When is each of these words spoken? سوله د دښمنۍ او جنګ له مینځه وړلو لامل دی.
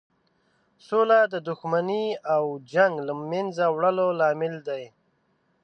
سوله 0.87 1.17
د 1.33 1.35
دښمنۍ 1.47 2.05
او 2.35 2.43
جنګ 2.73 2.93
له 3.07 3.13
مینځه 3.29 3.65
وړلو 3.75 4.07
لامل 4.19 4.55
دی. 4.67 4.83